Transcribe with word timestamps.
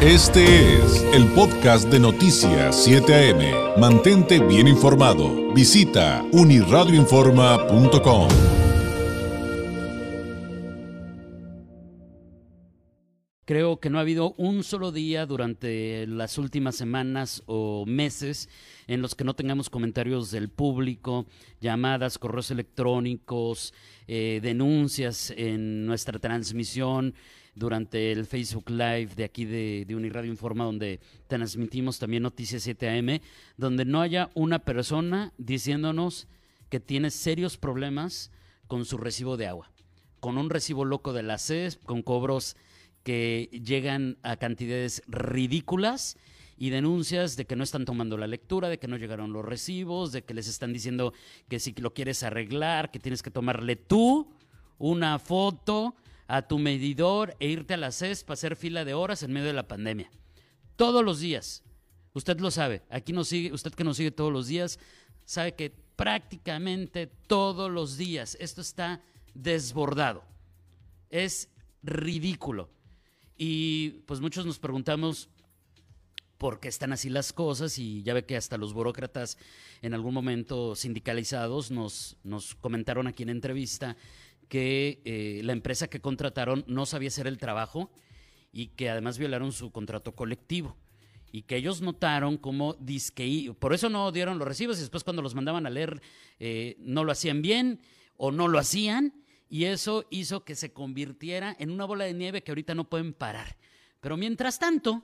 Este 0.00 0.76
es 0.76 1.02
el 1.12 1.26
podcast 1.32 1.88
de 1.88 1.98
Noticias 1.98 2.84
7 2.84 3.32
AM. 3.32 3.80
Mantente 3.80 4.38
bien 4.38 4.68
informado. 4.68 5.52
Visita 5.52 6.24
uniradioinforma.com. 6.30 8.28
Creo 13.44 13.80
que 13.80 13.90
no 13.90 13.98
ha 13.98 14.02
habido 14.02 14.34
un 14.36 14.62
solo 14.62 14.92
día 14.92 15.26
durante 15.26 16.06
las 16.06 16.38
últimas 16.38 16.76
semanas 16.76 17.42
o 17.46 17.84
meses 17.84 18.48
en 18.88 19.02
los 19.02 19.14
que 19.14 19.22
no 19.22 19.34
tengamos 19.34 19.70
comentarios 19.70 20.30
del 20.30 20.48
público, 20.48 21.26
llamadas, 21.60 22.18
correos 22.18 22.50
electrónicos, 22.50 23.72
eh, 24.08 24.40
denuncias 24.42 25.32
en 25.36 25.86
nuestra 25.86 26.18
transmisión 26.18 27.14
durante 27.54 28.12
el 28.12 28.24
Facebook 28.24 28.70
Live 28.70 29.10
de 29.14 29.24
aquí 29.24 29.44
de, 29.44 29.84
de 29.86 29.94
Uniradio 29.94 30.30
Informa, 30.30 30.64
donde 30.64 31.00
transmitimos 31.26 31.98
también 31.98 32.22
Noticias 32.22 32.66
7am, 32.66 33.20
donde 33.58 33.84
no 33.84 34.00
haya 34.00 34.30
una 34.34 34.60
persona 34.60 35.32
diciéndonos 35.36 36.26
que 36.70 36.80
tiene 36.80 37.10
serios 37.10 37.58
problemas 37.58 38.30
con 38.68 38.86
su 38.86 38.96
recibo 38.96 39.36
de 39.36 39.48
agua, 39.48 39.70
con 40.20 40.38
un 40.38 40.48
recibo 40.48 40.84
loco 40.86 41.12
de 41.12 41.22
la 41.22 41.36
CES, 41.38 41.78
con 41.84 42.02
cobros 42.02 42.56
que 43.02 43.50
llegan 43.64 44.16
a 44.22 44.36
cantidades 44.36 45.02
ridículas 45.08 46.16
y 46.58 46.70
denuncias 46.70 47.36
de 47.36 47.46
que 47.46 47.54
no 47.54 47.62
están 47.62 47.84
tomando 47.84 48.18
la 48.18 48.26
lectura, 48.26 48.68
de 48.68 48.78
que 48.78 48.88
no 48.88 48.96
llegaron 48.96 49.32
los 49.32 49.44
recibos, 49.44 50.10
de 50.10 50.24
que 50.24 50.34
les 50.34 50.48
están 50.48 50.72
diciendo 50.72 51.12
que 51.48 51.60
si 51.60 51.72
lo 51.74 51.94
quieres 51.94 52.24
arreglar, 52.24 52.90
que 52.90 52.98
tienes 52.98 53.22
que 53.22 53.30
tomarle 53.30 53.76
tú 53.76 54.28
una 54.78 55.18
foto 55.20 55.94
a 56.26 56.42
tu 56.42 56.58
medidor 56.58 57.36
e 57.38 57.46
irte 57.48 57.74
a 57.74 57.76
la 57.76 57.92
CES 57.92 58.24
para 58.24 58.34
hacer 58.34 58.56
fila 58.56 58.84
de 58.84 58.94
horas 58.94 59.22
en 59.22 59.32
medio 59.32 59.46
de 59.46 59.52
la 59.52 59.68
pandemia. 59.68 60.10
Todos 60.76 61.04
los 61.04 61.20
días. 61.20 61.62
Usted 62.12 62.40
lo 62.40 62.50
sabe. 62.50 62.82
Aquí 62.90 63.12
nos 63.12 63.28
sigue, 63.28 63.52
usted 63.52 63.72
que 63.72 63.84
nos 63.84 63.96
sigue 63.96 64.10
todos 64.10 64.32
los 64.32 64.48
días, 64.48 64.80
sabe 65.24 65.54
que 65.54 65.72
prácticamente 65.94 67.06
todos 67.06 67.70
los 67.70 67.96
días 67.96 68.36
esto 68.40 68.60
está 68.60 69.00
desbordado. 69.32 70.24
Es 71.08 71.48
ridículo. 71.84 72.68
Y 73.36 73.90
pues 74.06 74.20
muchos 74.20 74.44
nos 74.44 74.58
preguntamos 74.58 75.28
por 76.38 76.60
qué 76.60 76.68
están 76.68 76.92
así 76.92 77.10
las 77.10 77.32
cosas 77.32 77.78
y 77.78 78.02
ya 78.02 78.14
ve 78.14 78.24
que 78.24 78.36
hasta 78.36 78.56
los 78.56 78.72
burócratas 78.72 79.36
en 79.82 79.92
algún 79.92 80.14
momento 80.14 80.74
sindicalizados 80.76 81.70
nos, 81.70 82.16
nos 82.22 82.54
comentaron 82.54 83.06
aquí 83.08 83.24
en 83.24 83.30
entrevista 83.30 83.96
que 84.48 85.02
eh, 85.04 85.42
la 85.44 85.52
empresa 85.52 85.88
que 85.88 86.00
contrataron 86.00 86.64
no 86.68 86.86
sabía 86.86 87.08
hacer 87.08 87.26
el 87.26 87.38
trabajo 87.38 87.90
y 88.52 88.68
que 88.68 88.88
además 88.88 89.18
violaron 89.18 89.52
su 89.52 89.70
contrato 89.72 90.14
colectivo 90.14 90.76
y 91.30 91.42
que 91.42 91.56
ellos 91.56 91.82
notaron 91.82 92.38
cómo 92.38 92.74
disque 92.74 93.52
por 93.58 93.74
eso 93.74 93.90
no 93.90 94.10
dieron 94.12 94.38
los 94.38 94.48
recibos 94.48 94.78
y 94.78 94.80
después 94.80 95.04
cuando 95.04 95.20
los 95.22 95.34
mandaban 95.34 95.66
a 95.66 95.70
leer 95.70 96.00
eh, 96.38 96.76
no 96.78 97.04
lo 97.04 97.12
hacían 97.12 97.42
bien 97.42 97.80
o 98.16 98.30
no 98.30 98.48
lo 98.48 98.58
hacían 98.58 99.12
y 99.50 99.64
eso 99.64 100.06
hizo 100.10 100.44
que 100.44 100.54
se 100.54 100.72
convirtiera 100.72 101.56
en 101.58 101.70
una 101.70 101.84
bola 101.84 102.04
de 102.04 102.14
nieve 102.14 102.42
que 102.42 102.50
ahorita 102.50 102.74
no 102.74 102.88
pueden 102.88 103.14
parar. 103.14 103.56
Pero 104.00 104.16
mientras 104.16 104.58
tanto, 104.58 105.02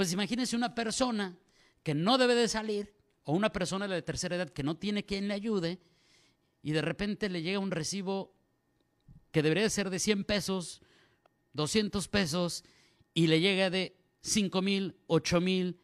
pues 0.00 0.14
imagínense 0.14 0.56
una 0.56 0.74
persona 0.74 1.36
que 1.82 1.92
no 1.92 2.16
debe 2.16 2.34
de 2.34 2.48
salir 2.48 2.94
o 3.24 3.34
una 3.34 3.52
persona 3.52 3.86
de 3.86 4.00
tercera 4.00 4.36
edad 4.36 4.48
que 4.48 4.62
no 4.62 4.78
tiene 4.78 5.04
quien 5.04 5.28
le 5.28 5.34
ayude 5.34 5.78
y 6.62 6.72
de 6.72 6.80
repente 6.80 7.28
le 7.28 7.42
llega 7.42 7.58
un 7.58 7.70
recibo 7.70 8.34
que 9.30 9.42
debería 9.42 9.68
ser 9.68 9.90
de 9.90 9.98
100 9.98 10.24
pesos, 10.24 10.80
200 11.52 12.08
pesos 12.08 12.64
y 13.12 13.26
le 13.26 13.42
llega 13.42 13.68
de 13.68 13.94
5 14.22 14.62
mil, 14.62 14.96
8 15.06 15.38
mil 15.42 15.78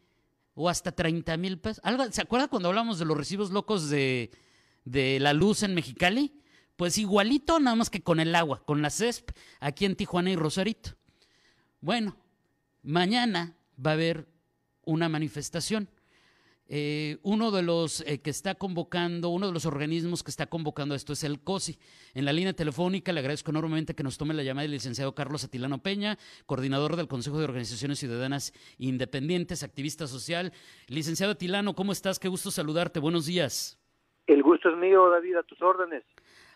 o 0.55 0.70
hasta 0.70 0.92
30 0.92 1.37
mil 1.37 1.59
pesos. 1.59 1.83
¿Se 2.12 2.22
acuerda 2.22 2.48
cuando 2.48 2.70
hablamos 2.70 2.98
de 2.98 3.05
los 3.05 3.19
recibos 3.19 3.50
locos 3.50 3.91
de, 3.91 4.31
de 4.87 5.21
la 5.21 5.34
luz 5.34 5.62
en 5.62 5.75
Mexicali? 5.75 6.41
Pues 6.76 6.97
igualito, 6.97 7.60
nada 7.60 7.76
más 7.76 7.91
que 7.91 8.03
con 8.03 8.19
el 8.21 8.34
agua, 8.34 8.65
con 8.65 8.81
la 8.81 8.88
CESP, 8.88 9.32
aquí 9.60 9.84
en 9.84 9.94
Tijuana 9.94 10.31
y 10.31 10.37
Rosarito. 10.37 10.97
Bueno, 11.82 12.16
mañana 12.82 13.56
va 13.84 13.91
a 13.91 13.94
haber 13.94 14.26
una 14.84 15.09
manifestación. 15.09 15.88
Eh, 16.69 17.19
uno 17.22 17.53
de 17.53 17.62
los 17.62 18.00
eh, 18.00 18.20
que 18.20 18.31
está 18.31 18.56
convocando, 18.56 19.28
uno 19.28 19.47
de 19.47 19.53
los 19.53 19.66
organismos 19.66 20.25
que 20.25 20.32
está 20.32 20.47
convocando 20.47 20.97
esto 20.97 21.12
es 21.12 21.22
el 21.22 21.41
COSI. 21.41 21.78
En 22.14 22.25
la 22.25 22.32
línea 22.32 22.54
telefónica 22.54 23.12
le 23.12 23.20
agradezco 23.20 23.53
enormemente 23.53 23.94
que 23.94 24.03
nos 24.03 24.19
tome 24.19 24.34
la 24.34 24.42
llamada 24.42 24.64
el 24.64 24.72
licenciado 24.72 25.14
Carlos 25.14 25.44
Atilano 25.44 25.78
Peña, 25.78 26.19
coordinador 26.44 26.97
del 26.97 27.06
Consejo 27.06 27.38
de 27.38 27.44
Organizaciones 27.44 28.00
Ciudadanas 28.00 28.53
Independientes, 28.78 29.62
activista 29.62 30.08
social. 30.08 30.53
Licenciado 30.88 31.32
Atilano, 31.32 31.75
¿cómo 31.75 31.93
estás? 31.93 32.19
Qué 32.19 32.28
gusto 32.28 32.50
saludarte. 32.50 32.98
Buenos 32.98 33.26
días. 33.26 33.78
El 34.26 34.43
gusto 34.43 34.69
es 34.69 34.76
mío, 34.76 35.08
David, 35.08 35.37
a 35.37 35.43
tus 35.44 35.62
órdenes. 35.62 36.03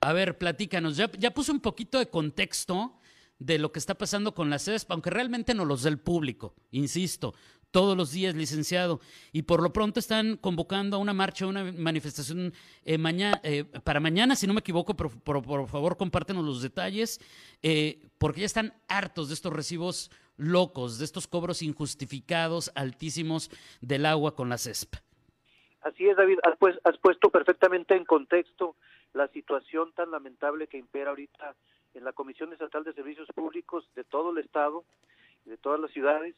A 0.00 0.12
ver, 0.12 0.38
platícanos. 0.38 0.97
Ya, 0.97 1.08
ya 1.12 1.31
puse 1.31 1.52
un 1.52 1.60
poquito 1.60 2.00
de 2.00 2.10
contexto 2.10 2.94
de 3.41 3.59
lo 3.59 3.73
que 3.73 3.81
está 3.81 3.97
pasando 3.97 4.34
con 4.34 4.51
la 4.51 4.59
CESP, 4.59 4.93
aunque 4.93 5.11
realmente 5.11 5.55
no 5.55 5.65
los 5.65 5.83
da 5.83 5.89
el 5.89 5.99
público, 5.99 6.55
insisto, 6.71 7.34
todos 7.71 7.97
los 7.97 8.12
días, 8.12 8.34
licenciado. 8.34 9.01
Y 9.33 9.43
por 9.43 9.62
lo 9.62 9.73
pronto 9.73 9.99
están 9.99 10.37
convocando 10.37 10.97
a 10.97 11.01
una 11.01 11.15
marcha, 11.15 11.47
una 11.47 11.65
manifestación 11.73 12.53
eh, 12.84 12.99
mañana, 12.99 13.41
eh, 13.43 13.65
para 13.65 13.99
mañana, 13.99 14.37
si 14.37 14.47
no 14.47 14.55
me 14.55 14.61
equivoco, 14.61 14.95
pero 14.95 15.11
por, 15.11 15.69
favor 15.69 15.97
compártenos 15.97 16.45
los 16.45 16.62
detalles, 16.62 17.21
eh, 17.62 18.00
porque 18.19 18.41
ya 18.41 18.47
están 18.47 18.75
hartos 18.89 19.29
de 19.29 19.34
estos 19.34 19.53
recibos 19.53 20.11
locos, 20.37 20.99
de 20.99 21.05
estos 21.05 21.27
cobros 21.27 21.62
injustificados, 21.62 22.71
altísimos 22.75 23.50
del 23.81 24.06
agua 24.06 24.34
con 24.34 24.49
la 24.49 24.59
CESP. 24.59 24.97
Así 25.83 26.06
es, 26.06 26.17
David, 26.17 26.39
has, 26.43 26.59
pues, 26.59 26.77
has 26.84 26.99
puesto 26.99 27.31
perfectamente 27.31 27.95
en 27.97 28.05
contexto 28.05 28.77
la 29.15 29.29
situación 29.29 29.93
tan 29.93 30.11
lamentable 30.11 30.67
que 30.67 30.77
impera 30.77 31.11
ahorita 31.11 31.56
en 31.95 32.05
la 32.05 32.12
Comisión 32.12 32.53
Estatal 32.53 32.84
de 32.84 32.93
Servicios 32.93 33.28
Públicos 33.34 33.89
de 33.95 34.05
todo 34.05 34.31
el 34.31 34.39
Estado, 34.39 34.84
de 35.45 35.56
todas 35.56 35.81
las 35.81 35.91
ciudades, 35.91 36.34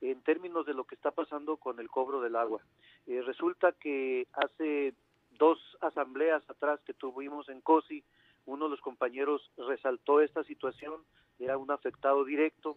en 0.00 0.20
términos 0.22 0.66
de 0.66 0.74
lo 0.74 0.84
que 0.84 0.94
está 0.94 1.10
pasando 1.10 1.56
con 1.56 1.80
el 1.80 1.88
cobro 1.88 2.20
del 2.20 2.36
agua. 2.36 2.60
Eh, 3.06 3.22
resulta 3.22 3.72
que 3.72 4.26
hace 4.32 4.94
dos 5.38 5.58
asambleas 5.80 6.48
atrás 6.48 6.80
que 6.84 6.94
tuvimos 6.94 7.48
en 7.48 7.60
COSI, 7.60 8.04
uno 8.46 8.66
de 8.66 8.70
los 8.70 8.80
compañeros 8.80 9.50
resaltó 9.56 10.20
esta 10.20 10.44
situación, 10.44 11.02
era 11.38 11.58
un 11.58 11.70
afectado 11.70 12.24
directo, 12.24 12.76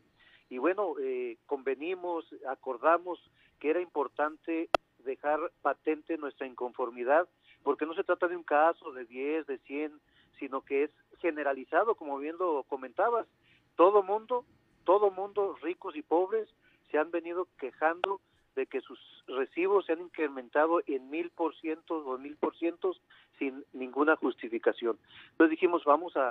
y 0.49 0.57
bueno, 0.57 0.95
eh, 0.99 1.37
convenimos, 1.45 2.25
acordamos 2.47 3.19
que 3.59 3.69
era 3.69 3.81
importante 3.81 4.69
dejar 4.99 5.39
patente 5.61 6.17
nuestra 6.17 6.47
inconformidad 6.47 7.27
porque 7.63 7.85
no 7.85 7.93
se 7.93 8.03
trata 8.03 8.27
de 8.27 8.35
un 8.35 8.43
caso 8.43 8.91
de 8.91 9.05
10, 9.05 9.47
de 9.47 9.57
100, 9.59 9.99
sino 10.39 10.61
que 10.61 10.83
es 10.83 10.91
generalizado, 11.19 11.95
como 11.95 12.17
bien 12.17 12.37
lo 12.37 12.63
comentabas. 12.63 13.27
Todo 13.75 14.03
mundo, 14.03 14.45
todo 14.85 15.11
mundo, 15.11 15.55
ricos 15.61 15.95
y 15.95 16.01
pobres, 16.01 16.49
se 16.91 16.97
han 16.97 17.11
venido 17.11 17.47
quejando 17.59 18.19
de 18.55 18.65
que 18.65 18.81
sus 18.81 18.99
recibos 19.27 19.85
se 19.85 19.93
han 19.93 20.01
incrementado 20.01 20.81
en 20.87 21.09
mil 21.09 21.29
por 21.29 21.55
ciento 21.55 21.97
o 21.97 22.17
mil 22.17 22.35
por 22.35 22.57
ciento 22.57 22.93
sin 23.37 23.63
ninguna 23.73 24.15
justificación. 24.15 24.97
Entonces 25.31 25.51
dijimos, 25.51 25.83
vamos 25.85 26.15
a, 26.17 26.29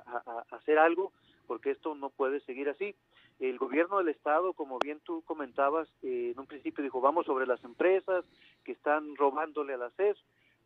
hacer 0.50 0.78
algo 0.78 1.12
porque 1.47 1.70
esto 1.70 1.94
no 1.94 2.10
puede 2.10 2.41
seguir 2.41 2.68
así. 2.68 2.94
El 3.41 3.56
gobierno 3.56 3.98
del 3.98 4.08
Estado, 4.08 4.52
como 4.52 4.78
bien 4.78 5.00
tú 5.04 5.22
comentabas, 5.22 5.88
eh, 6.02 6.32
en 6.34 6.41
un 6.41 6.47
principio 6.47 6.84
dijo, 6.84 7.00
vamos 7.00 7.24
sobre 7.24 7.47
las 7.47 7.62
empresas 7.64 8.24
que 8.64 8.72
están 8.72 9.16
robándole 9.16 9.74
a 9.74 9.78
la 9.78 9.91
CES, 9.91 10.18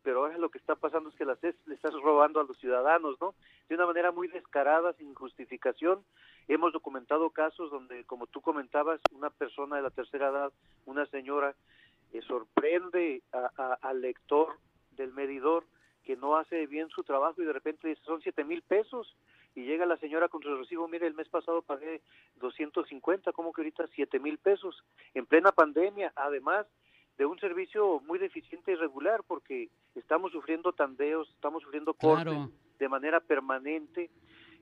pero 0.03 0.19
ahora 0.19 0.37
lo 0.37 0.49
que 0.49 0.57
está 0.57 0.75
pasando 0.75 1.09
es 1.09 1.15
que 1.15 1.25
la 1.25 1.35
CES 1.37 1.55
le 1.65 1.75
está 1.75 1.89
robando 1.89 2.39
a 2.39 2.43
los 2.43 2.57
ciudadanos, 2.59 3.19
¿no? 3.21 3.33
De 3.69 3.75
una 3.75 3.85
manera 3.85 4.11
muy 4.11 4.27
descarada, 4.27 4.93
sin 4.93 5.13
justificación. 5.15 6.03
Hemos 6.47 6.73
documentado 6.73 7.29
casos 7.29 7.71
donde, 7.71 8.03
como 8.03 8.27
tú 8.27 8.41
comentabas, 8.41 8.99
una 9.11 9.29
persona 9.29 9.77
de 9.77 9.81
la 9.81 9.89
tercera 9.89 10.29
edad, 10.29 10.51
una 10.85 11.05
señora, 11.07 11.55
eh, 12.11 12.21
sorprende 12.21 13.23
al 13.81 14.01
lector 14.01 14.57
del 14.91 15.13
medidor 15.13 15.63
que 16.03 16.15
no 16.17 16.35
hace 16.35 16.67
bien 16.67 16.89
su 16.89 17.03
trabajo 17.03 17.41
y 17.41 17.45
de 17.45 17.53
repente 17.53 17.87
dice 17.87 18.01
son 18.03 18.21
siete 18.21 18.43
mil 18.43 18.61
pesos 18.61 19.15
y 19.55 19.63
llega 19.63 19.85
la 19.85 19.97
señora 19.97 20.27
con 20.27 20.41
su 20.41 20.55
recibo, 20.55 20.87
mire, 20.87 21.07
el 21.07 21.13
mes 21.13 21.29
pasado 21.29 21.61
pagué 21.61 22.01
250, 22.37 23.31
como 23.31 23.53
que 23.53 23.61
ahorita 23.61 23.87
siete 23.95 24.19
mil 24.19 24.37
pesos 24.37 24.83
en 25.13 25.25
plena 25.25 25.51
pandemia, 25.51 26.11
además 26.15 26.65
de 27.17 27.25
un 27.25 27.39
servicio 27.39 28.01
muy 28.01 28.19
deficiente 28.19 28.71
y 28.71 28.75
regular 28.75 29.23
porque 29.27 29.69
estamos 29.95 30.31
sufriendo 30.31 30.73
tandeos, 30.73 31.29
estamos 31.29 31.63
sufriendo 31.63 31.93
cortes 31.93 32.37
de 32.79 32.89
manera 32.89 33.19
permanente. 33.19 34.09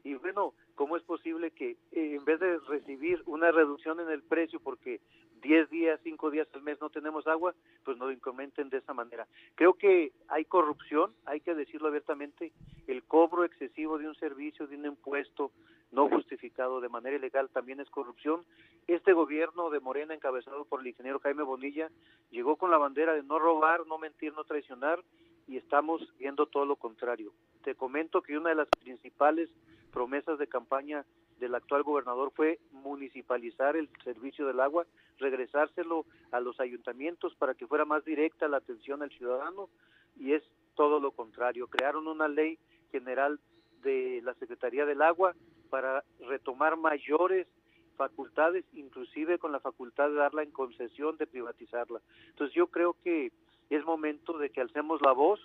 Y 0.03 0.15
bueno, 0.15 0.53
¿cómo 0.75 0.97
es 0.97 1.03
posible 1.03 1.51
que 1.51 1.71
eh, 1.91 2.15
en 2.15 2.25
vez 2.25 2.39
de 2.39 2.57
recibir 2.59 3.21
una 3.25 3.51
reducción 3.51 3.99
en 3.99 4.09
el 4.09 4.23
precio 4.23 4.59
porque 4.59 4.99
10 5.43 5.69
días, 5.69 5.99
5 6.03 6.31
días 6.31 6.47
al 6.53 6.63
mes 6.63 6.79
no 6.81 6.89
tenemos 6.89 7.27
agua, 7.27 7.53
pues 7.83 7.97
nos 7.97 8.11
incrementen 8.11 8.69
de 8.69 8.77
esa 8.77 8.93
manera? 8.93 9.27
Creo 9.55 9.75
que 9.75 10.11
hay 10.27 10.45
corrupción, 10.45 11.13
hay 11.25 11.39
que 11.39 11.53
decirlo 11.53 11.87
abiertamente, 11.87 12.51
el 12.87 13.03
cobro 13.03 13.45
excesivo 13.45 13.97
de 13.97 14.07
un 14.07 14.15
servicio, 14.15 14.67
de 14.67 14.75
un 14.75 14.85
impuesto 14.87 15.51
no 15.91 16.09
justificado 16.09 16.79
de 16.81 16.89
manera 16.89 17.15
ilegal 17.15 17.49
también 17.49 17.79
es 17.79 17.89
corrupción. 17.89 18.43
Este 18.87 19.13
gobierno 19.13 19.69
de 19.69 19.79
Morena, 19.79 20.13
encabezado 20.13 20.65
por 20.65 20.81
el 20.81 20.87
ingeniero 20.87 21.19
Jaime 21.19 21.43
Bonilla, 21.43 21.89
llegó 22.31 22.55
con 22.55 22.71
la 22.71 22.77
bandera 22.77 23.13
de 23.13 23.23
no 23.23 23.39
robar, 23.39 23.85
no 23.87 23.97
mentir, 23.97 24.33
no 24.33 24.43
traicionar 24.43 25.03
y 25.47 25.57
estamos 25.57 26.01
viendo 26.17 26.45
todo 26.45 26.65
lo 26.65 26.77
contrario. 26.77 27.33
Te 27.63 27.75
comento 27.75 28.21
que 28.21 28.37
una 28.37 28.49
de 28.49 28.55
las 28.55 28.69
principales 28.69 29.49
promesas 29.91 30.39
de 30.39 30.47
campaña 30.47 31.05
del 31.39 31.55
actual 31.55 31.83
gobernador 31.83 32.31
fue 32.35 32.59
municipalizar 32.71 33.75
el 33.75 33.89
servicio 34.03 34.47
del 34.47 34.59
agua, 34.59 34.85
regresárselo 35.17 36.05
a 36.31 36.39
los 36.39 36.59
ayuntamientos 36.59 37.35
para 37.35 37.53
que 37.53 37.67
fuera 37.67 37.83
más 37.83 38.05
directa 38.05 38.47
la 38.47 38.57
atención 38.57 39.01
al 39.01 39.09
ciudadano 39.09 39.69
y 40.17 40.33
es 40.33 40.43
todo 40.75 40.99
lo 40.99 41.11
contrario. 41.11 41.67
Crearon 41.67 42.07
una 42.07 42.27
ley 42.27 42.57
general 42.91 43.39
de 43.81 44.21
la 44.23 44.33
Secretaría 44.35 44.85
del 44.85 45.01
Agua 45.01 45.35
para 45.71 46.03
retomar 46.19 46.77
mayores 46.77 47.47
facultades, 47.95 48.65
inclusive 48.73 49.39
con 49.39 49.51
la 49.51 49.59
facultad 49.59 50.09
de 50.09 50.15
darla 50.15 50.43
en 50.43 50.51
concesión, 50.51 51.17
de 51.17 51.27
privatizarla. 51.27 52.01
Entonces 52.27 52.53
yo 52.53 52.67
creo 52.67 52.95
que 53.03 53.31
es 53.69 53.85
momento 53.85 54.37
de 54.37 54.49
que 54.49 54.61
alcemos 54.61 55.01
la 55.01 55.13
voz 55.13 55.39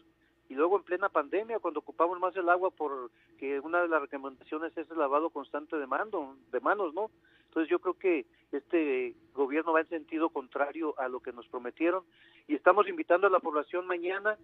y 0.48 0.54
luego 0.54 0.76
en 0.76 0.84
plena 0.84 1.08
pandemia, 1.08 1.58
cuando 1.58 1.80
ocupamos 1.80 2.18
más 2.20 2.36
el 2.36 2.48
agua, 2.48 2.70
porque 2.70 3.60
una 3.60 3.82
de 3.82 3.88
las 3.88 4.00
recomendaciones 4.00 4.76
es 4.76 4.90
el 4.90 4.98
lavado 4.98 5.30
constante 5.30 5.76
de, 5.76 5.86
mando, 5.86 6.36
de 6.52 6.60
manos, 6.60 6.94
¿no? 6.94 7.10
Entonces 7.48 7.70
yo 7.70 7.78
creo 7.78 7.94
que 7.94 8.26
este 8.52 9.14
gobierno 9.34 9.72
va 9.72 9.80
en 9.80 9.88
sentido 9.88 10.28
contrario 10.28 10.94
a 10.98 11.08
lo 11.08 11.20
que 11.20 11.32
nos 11.32 11.46
prometieron 11.48 12.04
y 12.48 12.54
estamos 12.54 12.88
invitando 12.88 13.26
a 13.26 13.30
la 13.30 13.40
población 13.40 13.86
mañana, 13.86 14.36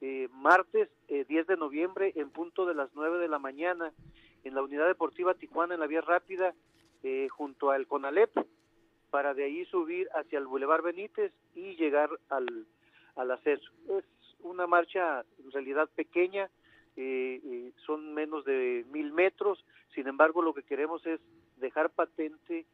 eh, 0.00 0.28
martes 0.32 0.88
10 1.08 1.28
eh, 1.30 1.44
de 1.44 1.56
noviembre, 1.56 2.12
en 2.16 2.30
punto 2.30 2.66
de 2.66 2.74
las 2.74 2.90
9 2.94 3.18
de 3.18 3.28
la 3.28 3.38
mañana, 3.38 3.92
en 4.44 4.54
la 4.54 4.62
Unidad 4.62 4.86
Deportiva 4.86 5.34
Tijuana, 5.34 5.74
en 5.74 5.80
la 5.80 5.86
Vía 5.86 6.00
Rápida, 6.00 6.54
eh, 7.02 7.28
junto 7.28 7.70
al 7.70 7.86
CONALEP, 7.86 8.30
para 9.10 9.34
de 9.34 9.44
ahí 9.44 9.64
subir 9.66 10.08
hacia 10.14 10.38
el 10.38 10.46
Boulevard 10.46 10.82
Benítez 10.82 11.32
y 11.54 11.76
llegar 11.76 12.10
al, 12.28 12.66
al 13.16 13.30
acceso. 13.30 13.70
Es 13.88 14.04
una 14.40 14.66
marcha 14.66 15.24
en 15.42 15.50
realidad 15.50 15.88
pequeña, 15.94 16.50
eh, 16.96 17.40
eh, 17.44 17.72
son 17.86 18.14
menos 18.14 18.44
de 18.44 18.84
mil 18.90 19.12
metros, 19.12 19.64
sin 19.94 20.08
embargo 20.08 20.42
lo 20.42 20.54
que 20.54 20.62
queremos 20.62 21.04
es 21.06 21.20
dejar 21.56 21.90
patente 21.90 22.66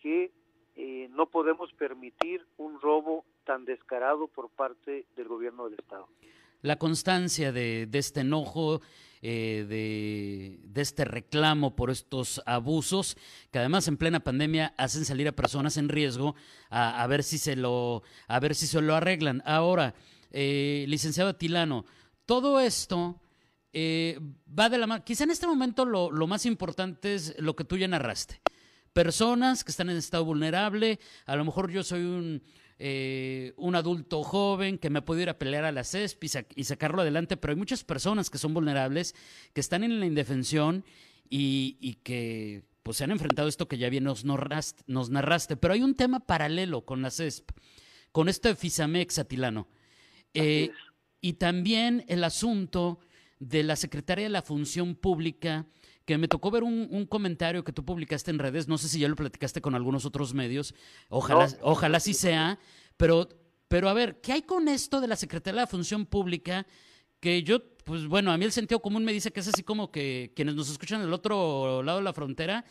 que 0.00 0.30
eh, 0.76 1.08
no 1.10 1.26
podemos 1.26 1.72
permitir 1.72 2.44
un 2.56 2.80
robo 2.80 3.24
tan 3.44 3.64
descarado 3.64 4.28
por 4.28 4.48
parte 4.48 5.06
del 5.16 5.28
gobierno 5.28 5.68
del 5.68 5.78
Estado. 5.78 6.08
La 6.62 6.76
constancia 6.76 7.52
de, 7.52 7.88
este 7.92 8.20
enojo, 8.20 8.80
de, 9.22 10.58
este 10.74 11.04
reclamo 11.04 11.76
por 11.76 11.90
estos 11.90 12.42
abusos, 12.46 13.16
que 13.50 13.58
además 13.58 13.88
en 13.88 13.96
plena 13.96 14.20
pandemia 14.20 14.74
hacen 14.76 15.04
salir 15.04 15.28
a 15.28 15.32
personas 15.32 15.76
en 15.76 15.88
riesgo 15.88 16.34
a, 16.70 17.06
ver 17.06 17.22
si 17.22 17.38
se 17.38 17.56
lo, 17.56 18.02
a 18.26 18.40
ver 18.40 18.54
si 18.54 18.66
se 18.66 18.80
lo 18.80 18.94
arreglan. 18.94 19.42
Ahora, 19.44 19.94
eh, 20.30 20.84
licenciado 20.88 21.36
Tilano, 21.36 21.84
todo 22.26 22.60
esto 22.60 23.20
eh, 23.72 24.18
va 24.58 24.68
de 24.68 24.78
la 24.78 24.86
mano. 24.86 25.04
Quizá 25.04 25.24
en 25.24 25.30
este 25.30 25.46
momento 25.46 25.84
lo, 25.84 26.26
más 26.26 26.46
importante 26.46 27.14
es 27.14 27.34
lo 27.38 27.56
que 27.56 27.64
tú 27.64 27.76
ya 27.76 27.88
narraste. 27.88 28.40
Personas 28.92 29.64
que 29.64 29.70
están 29.70 29.90
en 29.90 29.96
estado 29.96 30.24
vulnerable, 30.24 30.98
a 31.26 31.36
lo 31.36 31.44
mejor 31.44 31.70
yo 31.70 31.82
soy 31.82 32.02
un, 32.02 32.42
eh, 32.80 33.54
un 33.56 33.74
adulto 33.74 34.22
joven 34.22 34.78
que 34.78 34.88
me 34.88 35.02
puedo 35.02 35.20
ir 35.20 35.28
a 35.28 35.38
pelear 35.38 35.64
a 35.64 35.72
la 35.72 35.82
CESP 35.82 36.24
y, 36.54 36.64
sacarlo 36.64 37.02
adelante, 37.02 37.36
pero 37.36 37.52
hay 37.52 37.58
muchas 37.58 37.82
personas 37.82 38.30
que 38.30 38.38
son 38.38 38.54
vulnerables, 38.54 39.16
que 39.52 39.60
están 39.60 39.82
en 39.82 39.98
la 39.98 40.06
indefensión 40.06 40.84
y, 41.28 41.98
que 42.04 42.62
pues 42.84 42.98
se 42.98 43.04
han 43.04 43.10
enfrentado 43.10 43.46
a 43.46 43.48
esto 43.48 43.68
que 43.68 43.78
ya 43.78 43.88
bien 43.88 44.04
nos, 44.04 44.24
nos 44.24 45.10
narraste. 45.10 45.56
Pero 45.56 45.74
hay 45.74 45.82
un 45.82 45.94
tema 45.94 46.20
paralelo 46.20 46.84
con 46.84 47.02
la 47.02 47.10
CESP, 47.10 47.50
con 48.12 48.28
este 48.28 48.54
FISAMEX, 48.54 49.18
Atilano. 49.18 49.68
Eh, 50.32 50.70
y 51.20 51.34
también 51.34 52.04
el 52.06 52.22
asunto 52.22 53.00
de 53.40 53.64
la 53.64 53.74
Secretaria 53.74 54.24
de 54.24 54.30
la 54.30 54.42
Función 54.42 54.94
Pública, 54.94 55.66
que 56.08 56.16
me 56.16 56.26
tocó 56.26 56.50
ver 56.50 56.62
un, 56.62 57.04
comentario 57.04 57.62
que 57.62 57.70
tú 57.70 57.84
publicaste 57.84 58.30
en 58.30 58.38
redes, 58.38 58.66
no 58.66 58.78
sé 58.78 58.88
si 58.88 58.98
ya 58.98 59.08
lo 59.08 59.14
platicaste 59.14 59.60
con 59.60 59.74
algunos 59.74 60.06
otros 60.06 60.32
medios, 60.32 60.74
ojalá, 61.10 61.48
ojalá 61.60 62.00
sí 62.00 62.14
sea, 62.14 62.58
pero, 62.96 63.28
pero 63.68 63.90
a 63.90 63.92
ver, 63.92 64.18
¿qué 64.22 64.32
hay 64.32 64.40
con 64.40 64.68
esto 64.68 65.02
de 65.02 65.06
la 65.06 65.16
Secretaría 65.16 65.60
de 65.60 65.64
la 65.64 65.66
Función 65.66 66.06
Pública? 66.06 66.66
Que 67.20 67.42
yo, 67.42 67.58
pues 67.84 68.06
bueno, 68.06 68.32
a 68.32 68.38
mí 68.38 68.46
el 68.46 68.52
sentido 68.52 68.80
común 68.80 69.04
me 69.04 69.12
dice 69.12 69.32
que 69.32 69.40
es 69.40 69.48
así 69.48 69.62
como 69.62 69.90
que 69.90 70.32
quienes 70.34 70.54
nos 70.54 70.70
escuchan 70.70 71.02
del 71.02 71.12
otro 71.12 71.82
lado 71.82 71.98
de 71.98 72.04
la 72.04 72.14
frontera, 72.14 72.64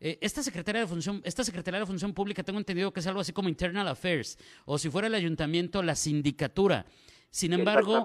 eh, 0.00 0.16
esta 0.22 0.42
Secretaría 0.42 0.80
de 0.80 0.86
Función, 0.86 1.20
esta 1.24 1.44
Secretaría 1.44 1.80
de 1.80 1.84
Función 1.84 2.14
Pública 2.14 2.42
tengo 2.42 2.58
entendido 2.58 2.90
que 2.90 3.00
es 3.00 3.06
algo 3.06 3.20
así 3.20 3.34
como 3.34 3.50
Internal 3.50 3.86
Affairs, 3.86 4.38
o 4.64 4.78
si 4.78 4.88
fuera 4.88 5.08
el 5.08 5.14
ayuntamiento, 5.14 5.82
la 5.82 5.94
sindicatura. 5.94 6.86
Sin 7.28 7.52
embargo, 7.52 8.02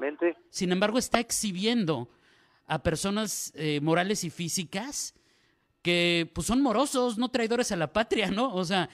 sin 0.49 0.73
embargo 0.73 0.97
está 0.97 1.21
exhibiendo 1.21 2.09
a 2.67 2.83
personas 2.83 3.53
eh, 3.55 3.79
morales 3.81 4.23
y 4.23 4.29
físicas 4.29 5.15
que 5.81 6.29
pues 6.35 6.47
son 6.47 6.61
morosos, 6.61 7.17
no 7.17 7.29
traidores 7.29 7.71
a 7.71 7.77
la 7.77 7.93
patria, 7.93 8.29
¿no? 8.29 8.53
O 8.53 8.65
sea, 8.65 8.89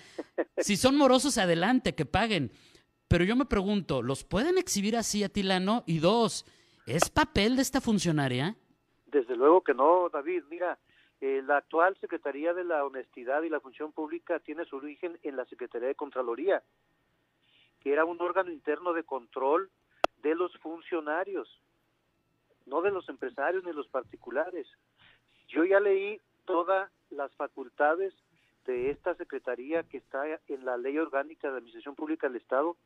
si 0.58 0.78
son 0.78 0.96
morosos, 0.96 1.38
adelante, 1.38 1.96
que 1.96 2.06
paguen. 2.06 2.52
Pero 3.08 3.24
yo 3.24 3.36
me 3.36 3.46
pregunto, 3.46 4.02
¿los 4.02 4.24
pueden 4.24 4.58
exhibir 4.58 4.96
así 4.96 5.24
a 5.24 5.30
Tilano? 5.30 5.84
Y 5.88 6.00
dos, 6.00 6.46
¿es 6.86 7.10
papel 7.10 7.56
de 7.56 7.64
esta 7.64 7.82
funcionaria? 7.82 8.56
Desde 9.08 9.36
luego 9.36 9.64
que 9.64 9.74
no, 9.74 10.10
David. 10.10 10.44
Mira, 10.50 10.78
eh, 11.22 11.42
la 11.46 11.58
actual 11.58 11.98
Secretaría 12.00 12.54
de 12.54 12.64
la 12.64 12.84
Honestidad 12.86 13.44
y 13.44 13.50
la 13.50 13.60
Función 13.60 13.92
Pública 13.92 14.40
tiene 14.40 14.66
su 14.66 14.76
origen 14.76 15.18
en 15.24 15.36
la 15.36 15.46
Secretaría 15.46 15.88
de 15.88 15.96
Contraloría, 15.96 16.62
que 17.80 17.94
era 17.94 18.06
un 18.06 18.22
órgano 18.22 18.52
interno 18.52 18.94
de 18.94 19.04
control 19.04 19.72
de 20.22 20.36
los 20.36 20.56
funcionarios, 20.58 21.62
no 22.66 22.82
de 22.82 22.92
los 22.92 23.08
empresarios 23.10 23.64
ni 23.64 23.74
los 23.74 23.88
particulares. 23.88 24.68
Yo 25.48 25.64
ya 25.66 25.80
leí 25.80 26.20
todas 26.46 26.92
las 27.10 27.32
facultades 27.36 28.14
de 28.66 28.90
esta 28.90 29.16
Secretaría 29.16 29.84
que 29.84 29.98
está 29.98 30.24
en 30.48 30.66
la 30.66 30.78
Ley 30.78 30.98
Orgánica 30.98 31.50
de 31.50 31.58
Administración 31.58 31.96
Pública 31.96 32.28
del 32.28 32.38
Estado 32.38 32.78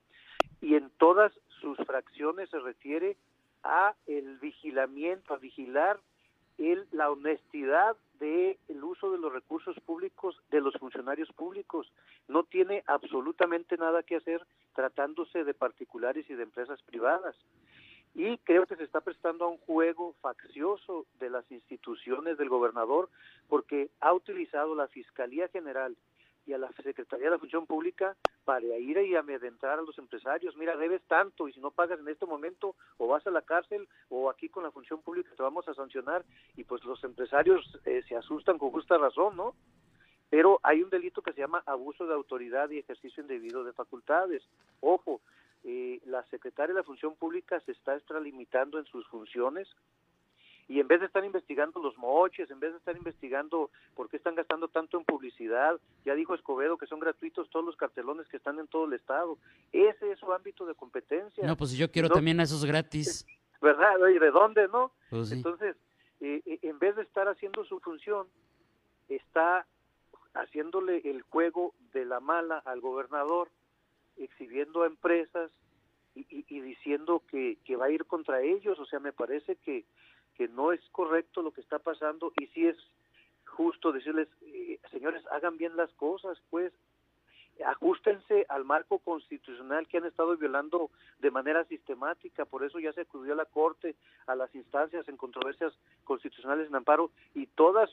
y 0.62 0.75
en 0.75 0.89
todas 0.97 1.31
sus 1.62 1.77
fracciones 1.85 2.50
se 2.50 2.59
refiere 2.59 3.18
a 3.63 3.95
el 4.07 4.38
vigilamiento, 4.39 5.33
a 5.33 5.38
vigilar 5.38 6.00
el, 6.57 6.88
la 6.91 7.12
honestidad 7.12 7.95
del 8.19 8.57
el 8.68 8.83
uso 8.83 9.12
de 9.12 9.19
los 9.19 9.31
recursos 9.31 9.79
públicos 9.81 10.35
de 10.50 10.62
los 10.62 10.74
funcionarios 10.75 11.31
públicos. 11.33 11.91
No 12.27 12.44
tiene 12.44 12.83
absolutamente 12.88 13.77
nada 13.77 14.03
que 14.03 14.15
hacer 14.15 14.41
tratándose 14.74 15.43
de 15.43 15.53
particulares 15.53 16.27
y 16.29 16.34
de 16.34 16.43
empresas 16.43 16.81
privadas. 16.84 17.36
Y 18.17 18.39
creo 18.39 18.65
que 18.65 18.75
se 18.75 18.83
está 18.83 19.01
prestando 19.01 19.45
a 19.45 19.47
un 19.47 19.59
juego 19.59 20.15
faccioso 20.21 21.05
de 21.19 21.29
las 21.29 21.50
instituciones 21.51 22.36
del 22.39 22.50
gobernador 22.50 23.09
porque 23.47 23.91
ha 24.00 24.12
utilizado 24.12 24.74
la 24.74 24.88
Fiscalía 24.88 25.47
General 25.50 25.95
y 26.47 26.53
a 26.53 26.57
la 26.57 26.71
Secretaría 26.71 27.25
de 27.25 27.31
la 27.31 27.38
Función 27.38 27.67
Pública 27.67 28.17
para 28.43 28.65
ir 28.65 28.97
y 28.97 29.15
amedrentar 29.15 29.77
a 29.77 29.83
los 29.83 30.00
empresarios. 30.00 30.57
Mira, 30.57 30.75
debes 30.75 31.03
tanto 31.03 31.47
y 31.47 31.53
si 31.53 31.59
no 31.59 31.69
pagas 31.69 32.00
en 32.00 32.07
este 32.07 32.25
momento 32.25 32.74
o 32.97 33.05
vas 33.05 33.27
a 33.27 33.29
la 33.29 33.43
cárcel 33.43 33.88
o 34.09 34.31
aquí 34.31 34.50
con 34.50 34.63
la 34.63 34.71
Función 34.71 35.00
Pública 35.03 35.29
te 35.38 35.43
vamos 35.43 35.67
a 35.67 35.75
sancionar 35.75 36.25
y 36.55 36.63
pues 36.63 36.83
los 36.86 37.03
empresarios 37.03 37.79
eh, 37.86 38.01
se 38.09 38.15
asustan 38.15 38.57
con 38.57 38.71
justa 38.71 38.97
razón, 38.97 39.38
¿no? 39.38 39.53
Pero 40.31 40.59
hay 40.63 40.81
un 40.81 40.89
delito 40.89 41.21
que 41.21 41.33
se 41.33 41.41
llama 41.41 41.62
abuso 41.67 42.07
de 42.07 42.15
autoridad 42.15 42.67
y 42.71 42.79
ejercicio 42.79 43.21
indebido 43.21 43.63
de 43.63 43.74
facultades. 43.74 44.43
Ojo, 44.81 45.21
eh, 45.69 46.00
la 46.05 46.24
Secretaría 46.27 46.74
de 46.74 46.79
la 46.79 46.86
Función 46.86 47.15
Pública 47.15 47.59
se 47.59 47.74
está 47.74 47.93
extralimitando 47.93 48.79
en 48.79 48.86
sus 48.86 49.05
funciones 49.07 49.67
y 50.69 50.79
en 50.79 50.88
vez 50.88 51.01
de 51.01 51.07
estar 51.07 51.25
investigando 51.25 51.81
los 51.81 51.97
moches, 51.97 52.50
en 52.50 52.62
vez 52.62 52.71
de 52.71 52.77
estar 52.77 52.95
investigando 52.95 53.69
por 53.93 54.09
qué 54.09 54.15
están 54.15 54.36
gastando 54.36 54.69
tanto 54.69 54.97
en 54.97 55.03
publicidad, 55.03 55.77
ya 56.05 56.15
dijo 56.15 56.36
Escobedo 56.36 56.77
que 56.77 56.88
son 56.88 57.01
gratuitos 57.01 57.50
todos 57.50 57.65
los 57.65 57.75
cartelones 57.75 58.27
que 58.29 58.38
están 58.38 58.59
en 58.59 58.67
todo 58.67 58.86
el 58.86 58.93
estado. 58.93 59.38
Ese 59.74 60.09
es 60.09 60.19
su 60.19 60.31
ámbito 60.31 60.65
de 60.65 60.74
competencia. 60.74 61.45
No, 61.45 61.57
pues 61.57 61.74
yo 61.74 61.91
quiero 61.91 62.09
también 62.09 62.39
a 62.39 62.43
esos 62.43 62.63
gratis. 62.63 63.25
¿Verdad? 63.62 63.95
¿Y 64.13 64.19
de 64.19 64.31
dónde, 64.31 64.69
no? 64.69 64.93
Pues 65.09 65.33
Entonces, 65.33 65.75
eh, 66.21 66.41
eh, 66.45 66.59
en 66.62 66.79
vez 66.79 66.95
de 66.95 67.01
estar 67.01 67.27
haciendo 67.27 67.65
su 67.65 67.81
función, 67.81 68.27
está 69.09 69.67
haciéndole 70.33 71.01
el 71.09 71.24
juego 71.24 71.74
de 71.91 72.05
la 72.05 72.21
mala 72.21 72.59
al 72.59 72.79
gobernador, 72.79 73.50
exhibiendo 74.17 74.83
a 74.83 74.88
empresas 74.88 75.51
y, 76.15 76.25
y 76.47 76.62
diciendo 76.62 77.24
que, 77.29 77.57
que 77.63 77.75
va 77.75 77.86
a 77.86 77.91
ir 77.91 78.05
contra 78.05 78.41
ellos. 78.41 78.79
O 78.79 78.86
sea, 78.86 79.00
me 79.00 79.13
parece 79.13 79.55
que 79.57 79.86
que 80.38 80.47
no 80.47 80.71
es 80.71 80.79
correcto 80.91 81.41
lo 81.41 81.51
que 81.51 81.62
está 81.62 81.79
pasando 81.79 82.31
y 82.39 82.45
si 82.47 82.67
es 82.67 82.77
justo 83.45 83.91
decirles, 83.91 84.27
eh, 84.43 84.79
señores, 84.91 85.25
hagan 85.31 85.57
bien 85.57 85.75
las 85.75 85.91
cosas, 85.93 86.38
pues 86.51 86.71
ajustense 87.65 88.45
al 88.50 88.63
marco 88.63 89.00
constitucional 89.00 89.88
que 89.88 89.97
han 89.97 90.05
estado 90.05 90.38
violando 90.38 90.91
de 91.17 91.31
manera 91.31 91.65
sistemática, 91.65 92.45
por 92.45 92.63
eso 92.63 92.79
ya 92.79 92.93
se 92.93 93.01
acudió 93.01 93.33
a 93.33 93.38
la 93.38 93.45
Corte, 93.45 93.95
a 94.27 94.36
las 94.36 94.53
instancias 94.53 95.07
en 95.09 95.17
controversias 95.17 95.74
constitucionales 96.03 96.67
en 96.67 96.75
amparo 96.75 97.09
y 97.33 97.47
todas, 97.47 97.89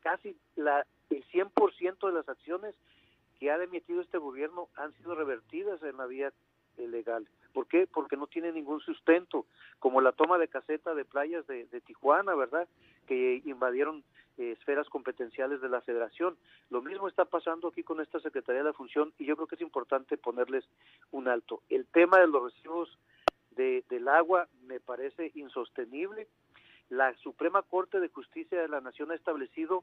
casi 0.00 0.36
la 0.54 0.86
el 1.08 1.24
100% 1.28 2.08
de 2.08 2.12
las 2.12 2.28
acciones 2.28 2.74
que 3.38 3.50
ha 3.50 3.62
emitido 3.62 4.00
este 4.00 4.18
gobierno 4.18 4.68
han 4.76 4.92
sido 4.94 5.14
revertidas 5.14 5.82
en 5.82 5.96
la 5.96 6.06
vía 6.06 6.32
legal. 6.78 7.26
¿Por 7.52 7.66
qué? 7.68 7.86
Porque 7.86 8.16
no 8.16 8.26
tiene 8.26 8.52
ningún 8.52 8.80
sustento, 8.80 9.46
como 9.78 10.00
la 10.00 10.12
toma 10.12 10.36
de 10.36 10.48
caseta 10.48 10.94
de 10.94 11.04
playas 11.04 11.46
de, 11.46 11.64
Tijuana, 11.80 12.34
¿verdad? 12.34 12.68
Que 13.06 13.40
invadieron 13.46 14.04
eh, 14.36 14.52
esferas 14.52 14.86
competenciales 14.88 15.62
de 15.62 15.70
la 15.70 15.80
federación. 15.80 16.36
Lo 16.68 16.82
mismo 16.82 17.08
está 17.08 17.24
pasando 17.24 17.68
aquí 17.68 17.82
con 17.82 18.00
esta 18.00 18.20
Secretaría 18.20 18.60
de 18.62 18.68
la 18.68 18.74
Función 18.74 19.14
y 19.18 19.24
yo 19.24 19.36
creo 19.36 19.48
que 19.48 19.54
es 19.54 19.62
importante 19.62 20.18
ponerles 20.18 20.68
un 21.12 21.28
alto. 21.28 21.62
El 21.70 21.86
tema 21.86 22.18
de 22.18 22.26
los 22.26 22.52
residuos 22.52 22.98
de, 23.52 23.84
del 23.88 24.08
agua 24.08 24.48
me 24.66 24.80
parece 24.80 25.32
insostenible. 25.34 26.28
La 26.90 27.14
Suprema 27.16 27.62
Corte 27.62 28.00
de 28.00 28.10
Justicia 28.10 28.60
de 28.60 28.68
la 28.68 28.82
Nación 28.82 29.10
ha 29.10 29.14
establecido 29.14 29.82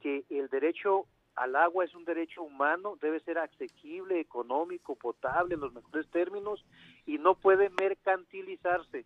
que 0.00 0.24
el 0.28 0.48
derecho 0.48 1.06
al 1.34 1.56
agua 1.56 1.84
es 1.84 1.94
un 1.94 2.04
derecho 2.04 2.42
humano, 2.42 2.98
debe 3.00 3.20
ser 3.20 3.38
asequible, 3.38 4.20
económico, 4.20 4.94
potable 4.96 5.54
en 5.54 5.60
los 5.60 5.72
mejores 5.72 6.08
términos 6.10 6.64
y 7.06 7.18
no 7.18 7.34
puede 7.34 7.70
mercantilizarse. 7.70 9.04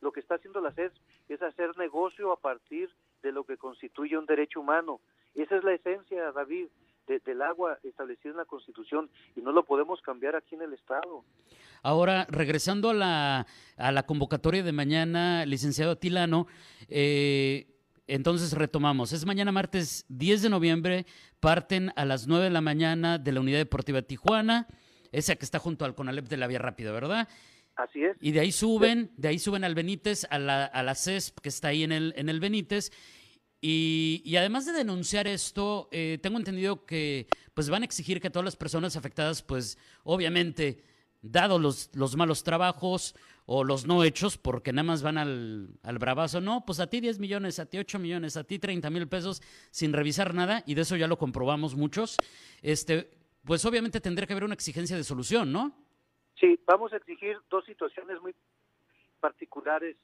Lo 0.00 0.12
que 0.12 0.20
está 0.20 0.36
haciendo 0.36 0.60
la 0.60 0.72
CES 0.72 0.92
es 1.28 1.42
hacer 1.42 1.76
negocio 1.76 2.32
a 2.32 2.36
partir 2.36 2.90
de 3.22 3.32
lo 3.32 3.44
que 3.44 3.56
constituye 3.56 4.18
un 4.18 4.26
derecho 4.26 4.60
humano. 4.60 5.00
Esa 5.34 5.56
es 5.56 5.64
la 5.64 5.74
esencia, 5.74 6.32
David, 6.32 6.68
del 7.06 7.42
agua 7.42 7.78
establecida 7.82 8.30
en 8.30 8.36
la 8.38 8.44
Constitución 8.44 9.10
y 9.36 9.40
no 9.40 9.52
lo 9.52 9.64
podemos 9.64 10.00
cambiar 10.00 10.36
aquí 10.36 10.54
en 10.54 10.62
el 10.62 10.72
Estado. 10.72 11.24
Ahora, 11.82 12.26
regresando 12.30 12.90
a 12.90 12.94
la, 12.94 13.46
a 13.76 13.92
la 13.92 14.04
convocatoria 14.04 14.62
de 14.62 14.72
mañana, 14.72 15.44
licenciado 15.44 15.96
Tilano, 15.96 16.46
eh, 16.88 17.71
entonces 18.06 18.52
retomamos. 18.52 19.12
Es 19.12 19.24
mañana 19.26 19.52
martes 19.52 20.04
10 20.08 20.42
de 20.42 20.50
noviembre. 20.50 21.06
Parten 21.40 21.92
a 21.96 22.04
las 22.04 22.26
9 22.26 22.44
de 22.44 22.50
la 22.50 22.60
mañana 22.60 23.18
de 23.18 23.32
la 23.32 23.40
Unidad 23.40 23.58
Deportiva 23.58 24.02
Tijuana, 24.02 24.68
esa 25.12 25.36
que 25.36 25.44
está 25.44 25.58
junto 25.58 25.84
al 25.84 25.94
Conalep 25.94 26.28
de 26.28 26.36
la 26.36 26.46
Vía 26.46 26.58
Rápida, 26.58 26.92
¿verdad? 26.92 27.28
Así 27.76 28.02
es. 28.02 28.16
Y 28.20 28.32
de 28.32 28.40
ahí 28.40 28.52
suben, 28.52 29.10
de 29.16 29.28
ahí 29.28 29.38
suben 29.38 29.64
al 29.64 29.74
Benítez, 29.74 30.26
a 30.30 30.38
la, 30.38 30.64
a 30.64 30.82
la 30.82 30.94
CESP 30.94 31.40
que 31.40 31.48
está 31.48 31.68
ahí 31.68 31.82
en 31.82 31.92
el, 31.92 32.14
en 32.16 32.28
el 32.28 32.40
Benítez. 32.40 32.90
Y, 33.64 34.34
además 34.36 34.66
de 34.66 34.72
denunciar 34.72 35.28
esto, 35.28 35.88
eh, 35.92 36.18
tengo 36.20 36.36
entendido 36.36 36.84
que 36.84 37.28
pues 37.54 37.70
van 37.70 37.82
a 37.82 37.84
exigir 37.84 38.20
que 38.20 38.28
todas 38.28 38.44
las 38.44 38.56
personas 38.56 38.96
afectadas, 38.96 39.40
pues 39.42 39.78
obviamente, 40.02 40.82
dado 41.22 41.58
los, 41.58 41.90
los 41.94 42.16
malos 42.16 42.44
trabajos, 42.44 43.14
o 43.46 43.64
los 43.64 43.86
no 43.86 44.04
hechos, 44.04 44.38
porque 44.38 44.72
nada 44.72 44.84
más 44.84 45.02
van 45.02 45.18
al, 45.18 45.68
al 45.82 45.98
bravazo. 45.98 46.40
No, 46.40 46.64
pues 46.64 46.80
a 46.80 46.88
ti 46.88 47.00
10 47.00 47.18
millones, 47.18 47.58
a 47.58 47.66
ti 47.66 47.78
8 47.78 47.98
millones, 47.98 48.36
a 48.36 48.44
ti 48.44 48.58
30 48.58 48.88
mil 48.90 49.08
pesos 49.08 49.42
sin 49.70 49.92
revisar 49.92 50.34
nada, 50.34 50.62
y 50.66 50.74
de 50.74 50.82
eso 50.82 50.96
ya 50.96 51.08
lo 51.08 51.18
comprobamos 51.18 51.74
muchos. 51.74 52.16
Este, 52.62 53.10
pues 53.44 53.64
obviamente 53.64 54.00
tendría 54.00 54.26
que 54.26 54.32
haber 54.32 54.44
una 54.44 54.54
exigencia 54.54 54.96
de 54.96 55.04
solución, 55.04 55.52
¿no? 55.52 55.72
Sí, 56.38 56.58
vamos 56.66 56.92
a 56.92 56.96
exigir 56.96 57.36
dos 57.50 57.64
situaciones 57.64 58.20
muy 58.20 58.34
particulares 59.20 59.96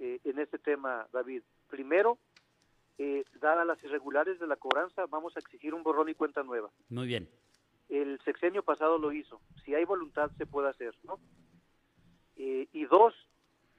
eh, 0.00 0.20
en 0.24 0.38
este 0.38 0.58
tema, 0.58 1.06
David. 1.12 1.42
Primero, 1.68 2.18
eh, 2.98 3.24
dadas 3.40 3.66
las 3.66 3.82
irregulares 3.84 4.38
de 4.38 4.46
la 4.46 4.56
cobranza, 4.56 5.06
vamos 5.06 5.36
a 5.36 5.40
exigir 5.40 5.74
un 5.74 5.82
borrón 5.82 6.08
y 6.08 6.14
cuenta 6.14 6.42
nueva. 6.42 6.70
Muy 6.88 7.06
bien. 7.06 7.28
Sexenio 8.38 8.62
pasado 8.62 8.98
lo 8.98 9.10
hizo. 9.10 9.40
Si 9.64 9.74
hay 9.74 9.84
voluntad, 9.84 10.30
se 10.38 10.46
puede 10.46 10.68
hacer, 10.68 10.94
¿no? 11.02 11.18
Eh, 12.36 12.68
y 12.72 12.84
dos, 12.84 13.12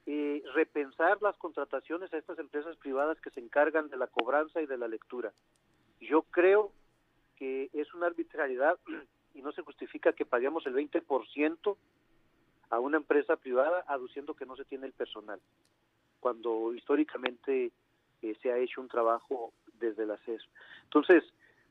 eh, 0.04 0.42
repensar 0.54 1.22
las 1.22 1.34
contrataciones 1.38 2.12
a 2.12 2.18
estas 2.18 2.38
empresas 2.38 2.76
privadas 2.76 3.18
que 3.22 3.30
se 3.30 3.40
encargan 3.40 3.88
de 3.88 3.96
la 3.96 4.06
cobranza 4.06 4.60
y 4.60 4.66
de 4.66 4.76
la 4.76 4.86
lectura. 4.86 5.32
Yo 5.98 6.22
creo 6.24 6.72
que 7.36 7.70
es 7.72 7.94
una 7.94 8.06
arbitrariedad 8.06 8.78
y 9.34 9.40
no 9.40 9.50
se 9.52 9.62
justifica 9.62 10.12
que 10.12 10.26
paguemos 10.26 10.66
el 10.66 10.74
20% 10.74 11.76
a 12.68 12.78
una 12.78 12.98
empresa 12.98 13.36
privada 13.36 13.82
aduciendo 13.88 14.34
que 14.34 14.44
no 14.44 14.56
se 14.56 14.66
tiene 14.66 14.86
el 14.86 14.92
personal, 14.92 15.40
cuando 16.20 16.74
históricamente 16.74 17.72
eh, 18.20 18.36
se 18.42 18.52
ha 18.52 18.58
hecho 18.58 18.82
un 18.82 18.88
trabajo 18.88 19.54
desde 19.72 20.04
la 20.04 20.18
CES. 20.18 20.42
Entonces, 20.84 21.24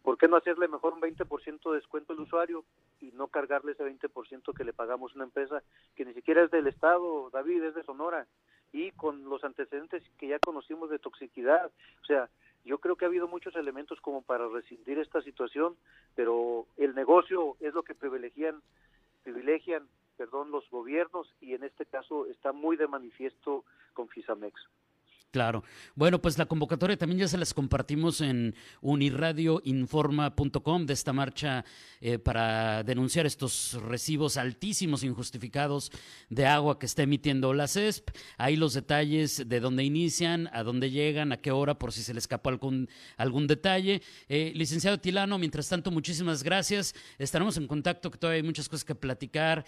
¿por 0.09 0.17
qué 0.17 0.27
no 0.27 0.37
hacerle 0.37 0.67
mejor 0.67 0.95
un 0.95 1.01
20% 1.01 1.69
de 1.69 1.75
descuento 1.75 2.13
al 2.13 2.21
usuario 2.21 2.65
y 2.99 3.11
no 3.11 3.27
cargarle 3.27 3.73
ese 3.73 3.85
20% 3.85 4.55
que 4.55 4.63
le 4.63 4.73
pagamos 4.73 5.11
a 5.11 5.15
una 5.17 5.25
empresa 5.25 5.61
que 5.95 6.03
ni 6.03 6.15
siquiera 6.15 6.43
es 6.43 6.49
del 6.49 6.65
Estado, 6.65 7.29
David, 7.29 7.61
es 7.61 7.75
de 7.75 7.83
Sonora, 7.83 8.25
y 8.71 8.89
con 8.93 9.25
los 9.25 9.43
antecedentes 9.43 10.01
que 10.17 10.27
ya 10.27 10.39
conocimos 10.39 10.89
de 10.89 10.97
toxicidad. 10.97 11.69
O 12.01 12.05
sea, 12.05 12.27
yo 12.65 12.79
creo 12.79 12.95
que 12.95 13.05
ha 13.05 13.07
habido 13.07 13.27
muchos 13.27 13.55
elementos 13.55 14.01
como 14.01 14.23
para 14.23 14.47
rescindir 14.47 14.97
esta 14.97 15.21
situación, 15.21 15.77
pero 16.15 16.65
el 16.77 16.95
negocio 16.95 17.55
es 17.59 17.75
lo 17.75 17.83
que 17.83 17.93
privilegian, 17.93 18.63
privilegian 19.21 19.87
perdón, 20.17 20.49
los 20.49 20.67
gobiernos 20.71 21.31
y 21.39 21.53
en 21.53 21.63
este 21.63 21.85
caso 21.85 22.25
está 22.25 22.51
muy 22.51 22.77
de 22.77 22.87
manifiesto 22.87 23.63
con 23.93 24.09
FISAMEX. 24.09 24.59
Claro. 25.31 25.63
Bueno, 25.93 26.19
pues 26.19 26.39
la 26.39 26.47
convocatoria 26.47 26.97
también 26.97 27.19
ya 27.19 27.27
se 27.27 27.37
las 27.37 27.53
compartimos 27.53 28.19
en 28.19 28.55
unirradioinforma.com 28.81 30.87
de 30.87 30.93
esta 30.93 31.13
marcha 31.13 31.63
eh, 32.01 32.17
para 32.17 32.81
denunciar 32.81 33.27
estos 33.27 33.73
recibos 33.73 34.37
altísimos, 34.37 35.03
injustificados 35.03 35.91
de 36.29 36.47
agua 36.47 36.79
que 36.79 36.87
está 36.87 37.03
emitiendo 37.03 37.53
la 37.53 37.67
CESP. 37.67 38.09
Ahí 38.39 38.55
los 38.55 38.73
detalles 38.73 39.47
de 39.47 39.59
dónde 39.59 39.83
inician, 39.83 40.49
a 40.51 40.63
dónde 40.63 40.89
llegan, 40.89 41.31
a 41.31 41.37
qué 41.37 41.51
hora, 41.51 41.77
por 41.77 41.93
si 41.93 42.01
se 42.01 42.15
le 42.15 42.19
escapó 42.19 42.49
algún, 42.49 42.89
algún 43.15 43.45
detalle. 43.45 44.01
Eh, 44.29 44.51
licenciado 44.55 44.99
Tilano, 44.99 45.37
mientras 45.37 45.69
tanto, 45.69 45.91
muchísimas 45.91 46.41
gracias. 46.41 46.95
Estaremos 47.19 47.55
en 47.57 47.67
contacto, 47.67 48.09
que 48.09 48.17
todavía 48.17 48.37
hay 48.37 48.47
muchas 48.47 48.67
cosas 48.67 48.83
que 48.83 48.95
platicar 48.95 49.63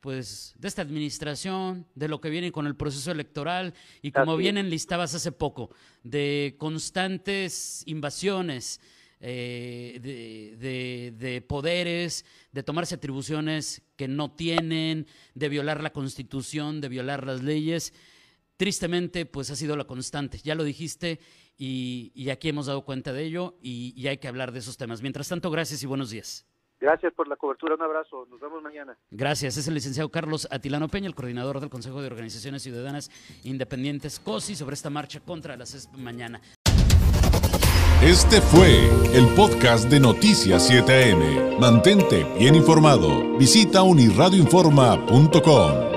pues 0.00 0.54
de 0.58 0.68
esta 0.68 0.82
administración, 0.82 1.86
de 1.94 2.08
lo 2.08 2.20
que 2.20 2.30
viene 2.30 2.52
con 2.52 2.66
el 2.66 2.76
proceso 2.76 3.10
electoral 3.10 3.74
y 4.02 4.12
como 4.12 4.36
bien 4.36 4.58
enlistabas 4.58 5.14
hace 5.14 5.32
poco, 5.32 5.70
de 6.02 6.56
constantes 6.58 7.82
invasiones 7.86 8.80
eh, 9.22 9.98
de, 10.00 11.12
de, 11.12 11.42
poderes, 11.42 12.24
de 12.52 12.62
tomarse 12.62 12.94
atribuciones 12.94 13.82
que 13.96 14.08
no 14.08 14.30
tienen, 14.30 15.06
de 15.34 15.48
violar 15.50 15.82
la 15.82 15.92
constitución, 15.92 16.80
de 16.80 16.88
violar 16.88 17.26
las 17.26 17.42
leyes. 17.42 17.92
Tristemente, 18.56 19.26
pues 19.26 19.50
ha 19.50 19.56
sido 19.56 19.76
la 19.76 19.84
constante. 19.84 20.38
Ya 20.42 20.54
lo 20.54 20.64
dijiste 20.64 21.20
y, 21.58 22.12
y 22.14 22.30
aquí 22.30 22.48
hemos 22.48 22.66
dado 22.66 22.86
cuenta 22.86 23.12
de 23.12 23.24
ello 23.24 23.58
y, 23.62 23.92
y 23.94 24.08
hay 24.08 24.16
que 24.16 24.28
hablar 24.28 24.52
de 24.52 24.60
esos 24.60 24.78
temas. 24.78 25.02
Mientras 25.02 25.28
tanto, 25.28 25.50
gracias 25.50 25.82
y 25.82 25.86
buenos 25.86 26.08
días. 26.08 26.46
Gracias 26.80 27.12
por 27.12 27.28
la 27.28 27.36
cobertura, 27.36 27.74
un 27.74 27.82
abrazo, 27.82 28.26
nos 28.30 28.40
vemos 28.40 28.62
mañana. 28.62 28.96
Gracias, 29.10 29.58
es 29.58 29.68
el 29.68 29.74
licenciado 29.74 30.08
Carlos 30.08 30.48
Atilano 30.50 30.88
Peña, 30.88 31.08
el 31.08 31.14
coordinador 31.14 31.60
del 31.60 31.68
Consejo 31.68 32.00
de 32.00 32.06
Organizaciones 32.06 32.62
Ciudadanas 32.62 33.10
Independientes 33.44 34.18
COSI, 34.18 34.56
sobre 34.56 34.72
esta 34.74 34.88
marcha 34.88 35.20
contra 35.20 35.58
las 35.58 35.72
CESP 35.72 35.94
mañana. 35.96 36.40
Este 38.02 38.40
fue 38.40 38.88
el 39.14 39.28
podcast 39.36 39.90
de 39.90 40.00
Noticias 40.00 40.70
7am. 40.70 41.58
Mantente 41.58 42.24
bien 42.38 42.54
informado. 42.54 43.36
Visita 43.36 43.82
unirradioinforma.com. 43.82 45.89